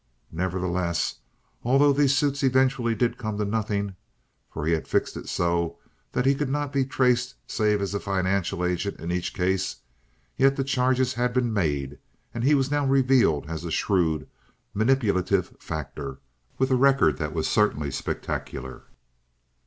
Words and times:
Nevertheless, 0.31 1.17
although 1.63 1.93
these 1.93 2.17
suits 2.17 2.41
eventually 2.41 2.95
did 2.95 3.19
come 3.19 3.37
to 3.37 3.45
nothing 3.45 3.95
(for 4.49 4.65
he 4.65 4.73
had 4.73 4.87
fixed 4.87 5.15
it 5.15 5.29
so 5.29 5.77
that 6.11 6.25
he 6.25 6.33
could 6.33 6.49
not 6.49 6.73
be 6.73 6.83
traced 6.85 7.35
save 7.45 7.83
as 7.83 7.93
a 7.93 7.99
financial 7.99 8.65
agent 8.65 8.99
in 8.99 9.11
each 9.11 9.31
case), 9.35 9.75
yet 10.37 10.55
the 10.55 10.63
charges 10.63 11.13
had 11.13 11.35
been 11.35 11.53
made, 11.53 11.99
and 12.33 12.43
he 12.43 12.55
was 12.55 12.71
now 12.71 12.83
revealed 12.87 13.47
as 13.47 13.63
a 13.63 13.69
shrewd, 13.69 14.27
manipulative 14.73 15.55
factor, 15.59 16.17
with 16.57 16.71
a 16.71 16.75
record 16.75 17.19
that 17.19 17.35
was 17.35 17.47
certainly 17.47 17.91
spectacular. 17.91 18.85